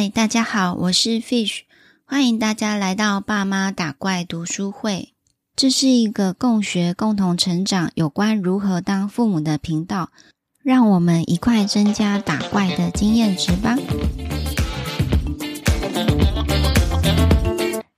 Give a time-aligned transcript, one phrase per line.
[0.00, 1.62] 嗨，大家好，我是 Fish，
[2.04, 5.12] 欢迎大家来到爸妈打怪读书会。
[5.56, 10.10] 这是一个共学、共同成长有关如何当父母的频道，
[10.62, 13.76] 让我们一块增加打怪的经验值吧。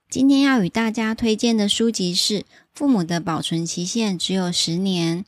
[0.09, 2.39] 今天要与大家推荐的书籍是
[2.73, 5.23] 《父母的保存期限只有十年》。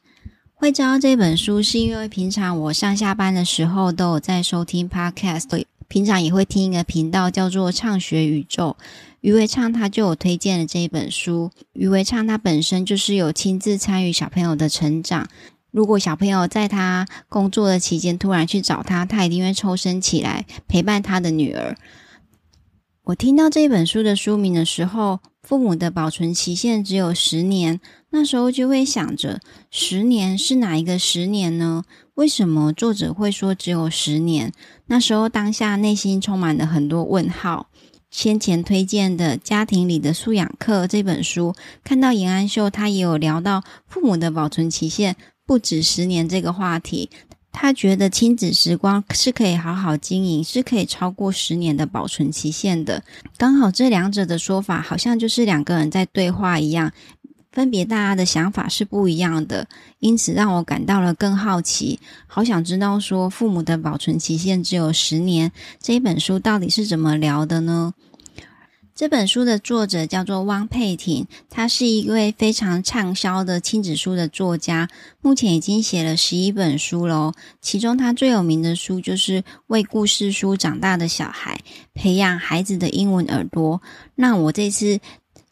[0.56, 5.66] 会知道这本书，是因为平常我上下班的时候都有在收听 Podcast。
[5.88, 8.78] 平常也会听一个频道叫做“唱学宇宙”，
[9.22, 11.52] 余维畅他就有推荐了这一本书。
[11.74, 15.28] 余维畅他本身就是有亲自参与小朋友的成长，
[15.72, 21.76] 如果小朋友在他工作的期间突然去找他，他一定会抽身起来陪伴他的女儿。
[23.08, 27.82] 我听到这本书的书名的时候，父母的保存期限只有十年，
[28.12, 31.84] 那时候就会想着，十年是哪一个十年呢？
[32.14, 34.54] 为什么作者会说只有十年？
[34.86, 37.68] 那时候当下内心充满了很多问号。
[38.10, 47.10] 先前推荐的《家庭里的素养课》这本书，看到颜安秀他也有聊到父母的保存期限不止十年这个话题。
[47.54, 53.02] 他觉得亲子时光是可以好好经营，是可以超过十年的保存期限的。
[53.38, 56.92] 刚好这两者的说法好像就是两个人在对话一样。
[57.52, 59.68] 分别大家的想法是不一样的，
[60.00, 67.94] 因此让我感到了更好奇，好想知道说父母的保存期限只有十年，这一本书到底是怎么聊的呢？
[68.96, 74.88] 这本书的作者叫做汪佩婷，她是一位非常畅销的亲子书的作家，
[75.20, 77.34] 目前已经写了十一本书喽。
[77.60, 81.56] 其中她最有名的书就是《为故事书长大的小孩》，
[81.96, 83.82] 培养孩子的英文耳朵。
[84.16, 85.00] 那我这次。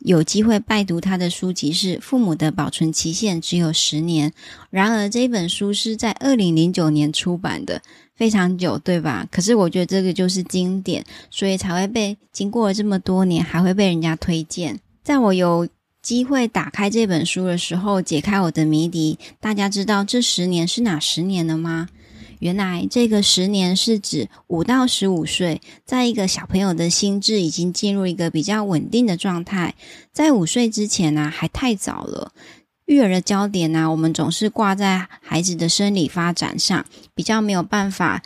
[0.03, 4.31] 有机会拜读他的书籍是《父母的保存期限只有十年》，
[4.71, 7.83] 然而这本书是在二零零九年出版的，
[8.21, 9.27] 非常久，对吧？
[9.31, 14.79] 可是我觉得这个就是经典，所以才会被经过了这么多年还会被人家推荐。
[15.03, 15.67] 在我有
[16.03, 21.89] 机会打开这本书的时候，解开我的谜底，大家知道这十年是哪十年了吗？
[22.37, 29.73] 原来这个十年是指五到十五岁，在一个小朋友的心智已经进入一个比较稳定的状态。
[30.13, 32.31] 在五岁之前呢，还太早了。
[32.91, 36.85] 育儿的焦点呢，我们总是挂在孩子的生理发展上，
[37.15, 38.21] 比较没有办法。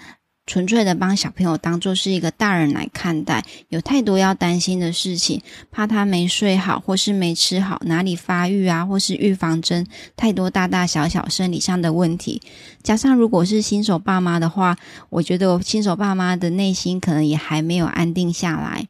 [0.48, 12.44] 纯粹的帮小朋友当做是一个大人来看待，有太多要担心的事情，怕他没睡好，或是没吃好，哪里发育啊，或是预防针，太多大大小小生理上的问题。
[12.84, 14.78] 加上如果是新手爸妈的话，
[15.10, 18.88] 我觉得我新手爸妈的内心可能也还没有安定下来。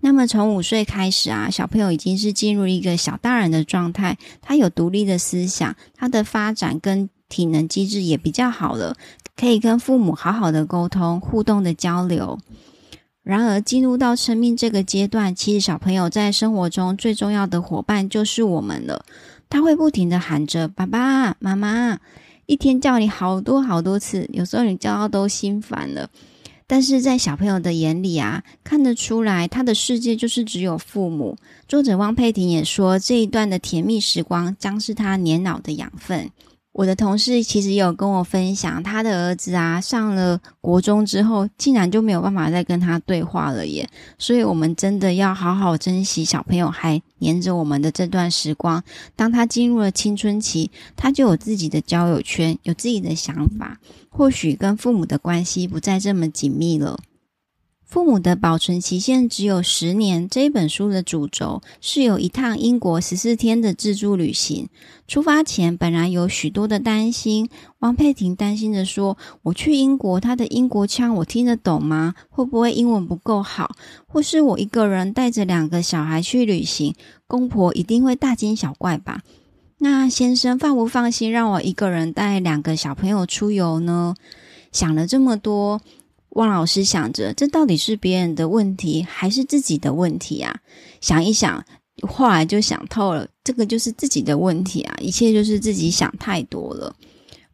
[0.00, 8.96] 那么从五岁开始啊，小朋友已经是进入一个小大人的状态，他有独立的思想，他的发展跟体能机制也比较好了。
[9.36, 12.38] 可以跟父母好好的沟通、互动的交流。
[13.22, 19.04] 然而，进入到生命这个阶段，其实小朋友在生活中最重要的伙伴就是我们了。
[19.50, 21.98] 他会不停的喊着“爸爸、妈妈”，
[22.46, 26.08] 一天叫你好多好多次，有时候你叫到都心烦了。
[26.68, 31.36] 但是在小朋友的眼里啊，看得出来，他的世界就是只有父母。
[31.68, 36.30] 作者汪佩婷也说，这一段的甜蜜时光将是他年老的养分。
[36.76, 43.88] 我的同事其实有跟我分享，他的儿子啊，上了国中之后，竟然就没有办法再跟他对话了耶。
[44.18, 48.84] 所以，我们真的要好好珍惜小朋友还黏着我们的这段时光。
[49.16, 56.98] 当他进入了青春期，他就有自己的交友圈，有自己的想法，或许跟父母的关系不再这么紧密了。
[57.86, 60.28] 父母的保存期限只有十年。
[60.28, 64.68] 这一本书的主轴是有一趟英国十四天的自助旅行。
[65.06, 67.48] 出发前，本来有许多的担心。
[67.78, 72.14] 汪佩婷担心地说：“我去英国，他的英国腔我听得懂吗？
[72.28, 73.76] 会不会英文不够好？
[74.08, 76.96] 或是我一个人带着两个小孩去旅行，
[77.28, 79.22] 公婆一定会大惊小怪吧？
[79.78, 84.16] 那先生放不放心让我一个人带两个小朋友出游呢？”
[84.72, 85.80] 想了这么多。
[86.36, 90.60] 汪老师想着，这到底是别人的问题还是自己的问题啊？
[91.00, 91.64] 想一想，
[92.06, 94.94] 后来就想透了，这个就是自己的问题啊！
[95.00, 96.94] 一切就是自己想太多了。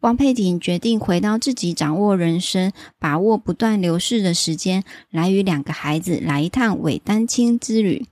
[0.00, 8.06] 汪佩婷决定回到自己掌握人生、把握不断流逝的时间，来与两个孩子来一趟伪单亲之旅。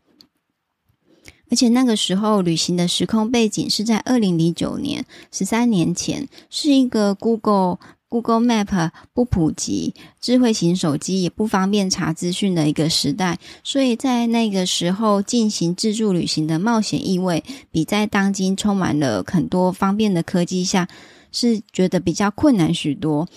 [1.51, 7.79] 而且那个时候，旅行的时空背景是在二零零九年，十三年前，是一个 Google。
[8.11, 20.89] Google Map 不普及，智慧型手机也不方便查资讯的一个时代，所以在那个时候进行自助旅行的冒险意味，比在当今充满了很多方便的科技下，
[21.31, 23.29] 是觉得比较困难许多。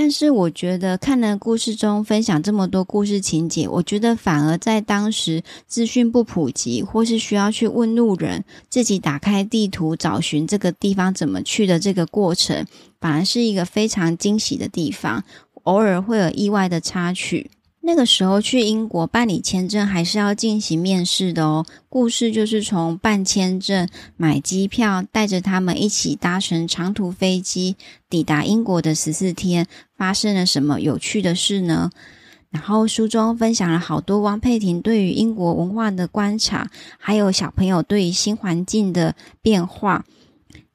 [0.00, 12.64] 但是我觉得看了故事中分享这么多故事情节，我觉得反而在当时资讯不普及，或是需要去问路人，自己打开地图找寻这个地方怎么去的这个过程，
[13.00, 15.24] 反而是一个非常惊喜的地方。
[15.64, 17.50] 偶尔会有意外的插曲。
[17.80, 21.64] 那个时候去英国办理签证还是要进行面试的哦。
[21.88, 27.76] 故事就是从办签证、买机票，带着他们一起搭乘长途飞机
[28.10, 29.66] 抵达英国的十四天，
[29.96, 31.90] 发生了什么有趣的事呢？
[32.50, 40.04] 然后书中分享了好多汪佩婷对于英国文化的观察，还有小朋友对于新环境的变化。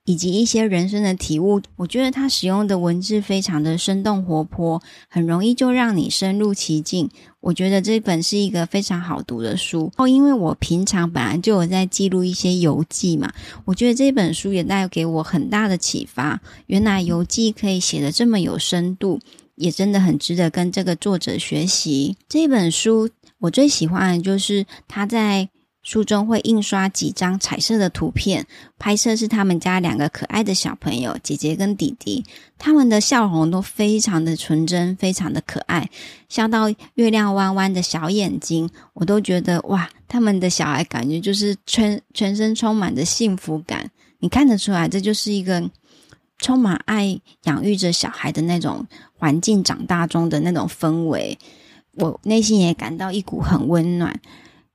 [0.05, 7.09] 以及一些人生的体悟，我觉得他使用的文字非常的生动活泼，很容易就让你深入其境。
[7.39, 9.91] 我觉得这本是一个非常好读的书。
[9.97, 13.31] 哦，因为我平常本来就有在记录一些游记嘛，
[13.65, 16.41] 我觉得这本书也带给我很大的启发。
[16.67, 19.19] 原来游记可以写得这么有深度，
[19.55, 22.17] 也真的很值得跟这个作者学习。
[22.27, 23.09] 这本书
[23.39, 25.47] 我最喜欢的就是他在。
[25.83, 28.47] 书中会印刷几张彩色的图片，
[28.79, 32.23] 拍摄是他们家两个可爱的小朋友，姐姐跟弟弟，
[32.57, 35.89] 他们的笑容都非常的纯真，非常的可爱，
[36.29, 45.69] 笑到月亮弯弯的小眼睛，我都觉得哇，他们的小孩感觉就是全全身充满着幸福感，你看得出来，这就是一个
[46.37, 48.87] 充满爱养育着小孩的那种
[49.17, 51.37] 环境长大中的那种氛围，
[51.95, 54.17] 我内心也感到一股很温暖。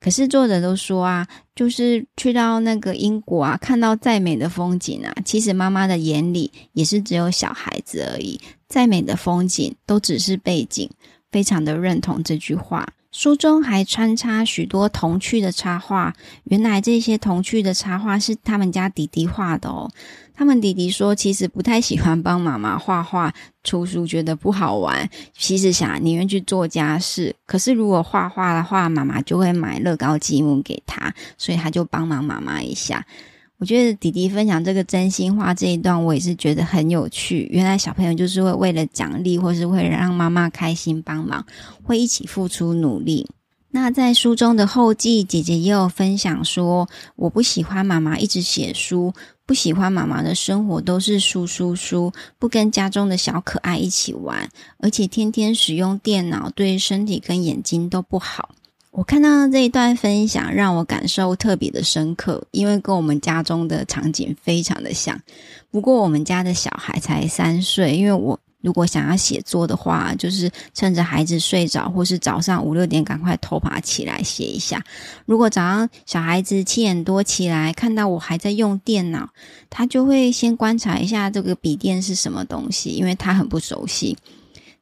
[0.01, 10.89] 可是作者都说啊，就是去到那个英国啊，看到再美的风景啊，其实妈妈的眼里也是只有小孩子而已，再美的风景都只是背景。
[11.31, 12.89] 非常的认同这句话。
[13.19, 19.91] 书中还穿插许多童趣的插画，原来这些童趣的插画是他们家弟弟画的哦。
[20.37, 23.35] 他们弟弟说，其实不太喜欢帮妈妈画画
[23.65, 25.11] 出书，觉得不好玩。
[25.37, 33.05] 其实想宁愿去做家事，可是如果画画的话，妈妈就会买乐高积木给他，所以他就帮忙妈妈一下。
[33.59, 37.49] 我觉得弟弟分享这个真心话这一段，我也是觉得很有趣。
[37.51, 41.45] 原来小朋友就是会为了奖励，或是为了让妈妈开心帮忙，
[41.83, 43.29] 会一起付出努力。
[43.71, 49.13] 那在书中的后记，姐姐也有分享说，我不喜欢妈妈一直写书，
[49.45, 58.55] 不喜欢妈妈的生活都是书书书，不跟家中的小可爱一起玩，而且天天使用电脑，对身体跟眼睛都不好。
[58.91, 65.21] 我看到这一段分享，让我感受特别的深刻，因为跟我们家中的场景非常的像。
[65.71, 68.39] 不过我们家的小孩才三岁，因为我。
[68.61, 74.85] 如果想要写作的话，就是趁着孩子睡着，或是早上五六点赶快偷爬起来写一下。
[75.27, 79.31] 如果早上小孩子七点多起来，看到我还在用电脑，
[79.71, 84.19] 他就会先观察一下这个笔电是什么东西，因为他很不熟悉。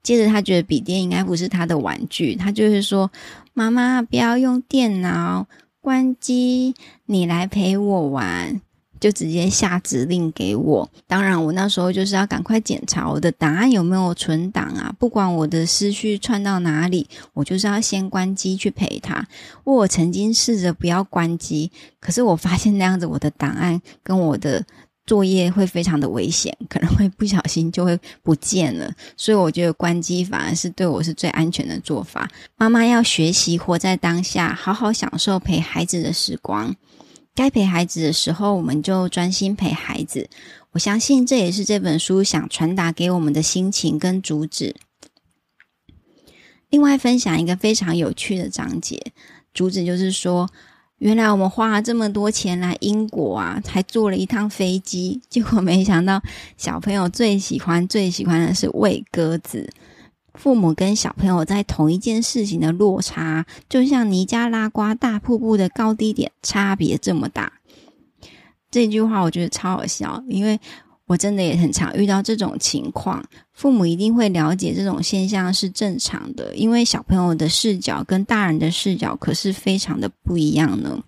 [0.03, 3.11] 接着他觉得笔电应该不是他的玩具，他就是说
[3.59, 5.47] ：“妈妈，不要用电脑，
[5.81, 6.75] 关机，
[7.07, 8.61] 你来陪我玩。”
[8.99, 10.91] 就直接下指令给我。
[11.07, 14.93] 当然，我那时候就是要赶快检查我的档案有没有存档啊。
[14.99, 19.27] 不管我的思绪窜到哪里，我就是要先关机去陪他。
[19.65, 21.71] 我曾经试着不要关机，
[22.01, 24.65] 可是我发现那样子我的档案跟我的
[25.07, 28.93] 作业会非常的危险，可能会不小心就会不见了。
[29.17, 32.29] 所以我觉得关机反而是对我是最安全的做法。
[32.57, 36.75] 妈妈要学习活在当下，好好享受陪孩子的时光。
[37.35, 40.29] 该陪孩子的时候，我们就专心陪孩子。
[40.73, 44.75] 我相信这也是这本书想传达给我们的心情跟主旨。
[46.69, 49.13] 另外，分享一个非常有趣的章节，
[49.55, 50.51] 主旨就是说，
[50.99, 56.23] 原来我们花了这么多钱来英国啊，还坐了一趟飞机，结果没想到
[56.57, 59.71] 小朋友最喜欢、最喜欢的是喂鸽子。
[60.35, 67.53] 父母跟小朋友在同一件事情的落差，就像尼加拉瓜大瀑布的高低点差别这么大。
[68.71, 70.61] 这句话我觉得超好笑，因为
[71.07, 73.25] 我真的也很常遇到这种情况。
[73.53, 81.03] 父母一定会了解这种现象是正常的，因为小朋友的视角跟大人的视角可是非常的不一样呢。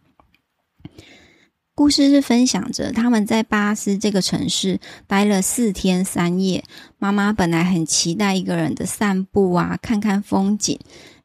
[1.74, 6.64] 故事是分享着他们在巴斯这个城市待了四天三夜。
[6.98, 10.76] 妈妈本来很期待一个人的散步啊，看看风景，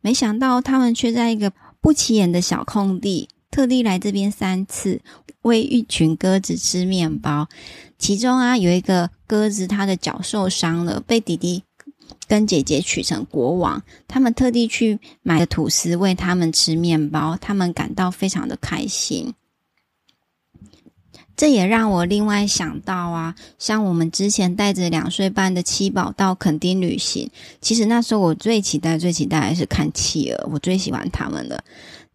[0.01, 1.51] 没想到他们却在一个
[1.81, 4.99] 不起眼的小空地，特地来这边三次，
[5.43, 7.47] 喂一群鸽子吃面包。
[7.99, 11.61] 其中啊，有一个鸽子，它的脚受伤了，被弟弟
[12.27, 13.83] 跟姐姐取成国王。
[14.07, 19.35] 他们特地去买了吐司喂他们吃面包，他们感到非常的开心。
[21.35, 27.29] 这也让我另外想到啊，像我们之前带着两岁半的七宝到垦丁旅行，
[27.61, 31.63] 其实那时候我最期待、最期待还是看企鹅，我最喜欢他们了。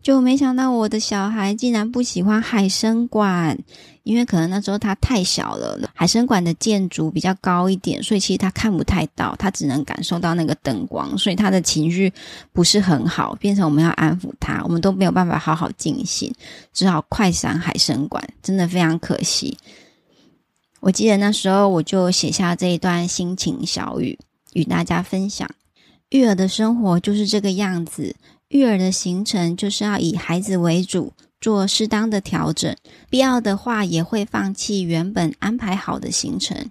[0.00, 3.59] 就没想到我的小孩竟然不喜欢海生馆，
[4.05, 12.11] 因为可能那时候他太小了，海生馆的建筑比较高一点，所以其实他看不太到，他只能感受到那个灯光，所以他的情绪
[12.52, 16.33] 不是很好，变成我们要安抚他，我们都没有办法好好进行，
[16.73, 19.59] 只好快闪海生馆，真的非常可惜。
[20.81, 24.19] 我记得那时候我就写下这一段心情小语，
[24.55, 25.50] 与大家分享：
[26.11, 28.14] 育儿的生活就是这个样子。
[28.49, 32.75] 育儿的行程就是要以孩子为主，做适当的调整，
[33.11, 36.71] 必要的话也会放弃原本安排好的行程。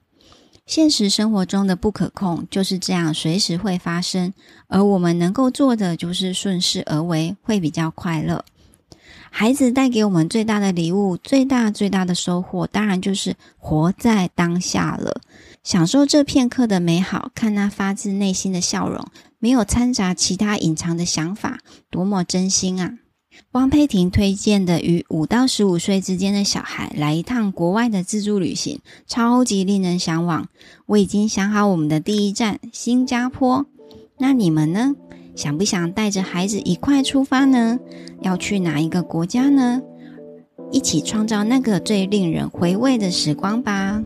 [0.66, 4.34] 现实生活中的不可控就是这样，随时会发生，
[4.68, 8.44] 而我们能够做的就是顺势而为，会比较快乐。
[9.30, 15.22] 孩子带给我们最大的礼物，最大最大的收获，当然就是活在当下了，
[15.64, 19.06] 享受这片刻的美好，看那发自内心的笑容。
[19.40, 22.98] 没有掺杂其他隐藏的想法，多么真心啊！
[23.52, 30.50] 汪佩婷推荐的与五到十五岁之间的小孩来一趟国外的自助旅行，超级令人向往。
[30.88, 33.68] 我已经想好我们的第一站新加坡，
[34.18, 34.96] 那你们呢？
[35.36, 37.78] 想不想带着孩子一块出发呢？
[38.24, 39.82] 要去哪一个国家呢？
[40.72, 44.04] 一起创造那个最令人回味的时光吧！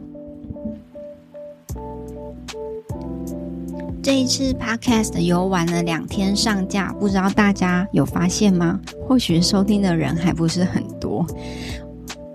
[4.04, 8.80] 这一次 Podcast 游玩了两天上架，不知道大家有发现吗？
[9.08, 11.24] 或许收听的人还不是很多，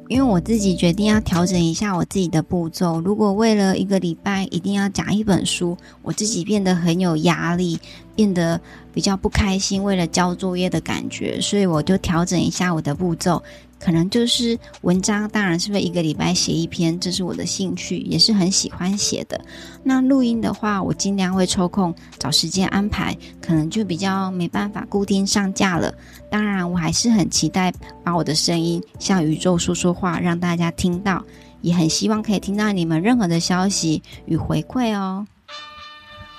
[0.07, 3.01] 因为我自己决定要调整一下我自己的步骤。
[3.01, 7.81] 如果为了一个礼拜一定要讲一本书，我自己变得很有压力，
[8.17, 8.61] 变得
[8.93, 13.41] 比较不开心，为了交作业的感觉，所以我就调整一下我的步骤。
[13.79, 19.39] 可能就是文章，当然是会一个礼拜写一篇，这是我的兴趣，也是很喜欢写的。
[19.85, 25.95] 那录音的话，我尽量会抽空找时间安排，可能就比较没办法固定上架了。
[26.31, 27.71] 当然，我还是很期待
[28.03, 31.23] 把我的声音向宇宙说说话，让大家听到，
[31.61, 35.27] 也很希望可以听到你们任何的消息与回馈哦。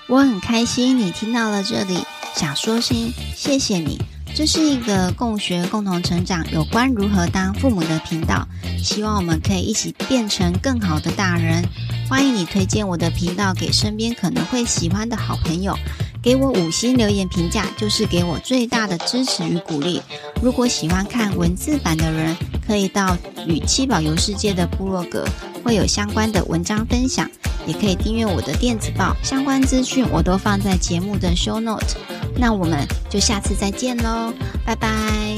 [0.09, 1.99] 我很开心你听到了这里，
[2.33, 3.99] 想说声谢谢你。
[4.33, 8.47] 这是一个共学、共同成长，有关如何当父母的频道。
[8.81, 11.61] 希望我们可以一起变成更好的大人。
[12.09, 15.77] 欢迎你推荐我的频道给身边可能会喜欢的好朋友，
[16.21, 20.01] 给我五星留言评价，就是给我最大的支持与鼓励。
[20.41, 25.27] 如果喜欢看文字版的人，可以到与七宝游世界的部落格，
[25.67, 27.29] 会有相关的文章分享。
[27.65, 31.97] 也可以订阅我的电子报，相关资讯我都放在节目的 show note。
[32.37, 34.33] 那我们就下次再见喽，
[34.65, 35.36] 拜拜。